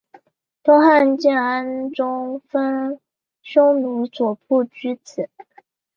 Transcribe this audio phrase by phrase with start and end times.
[0.63, 2.99] 东汉建安中分
[3.43, 5.29] 匈奴左部居此。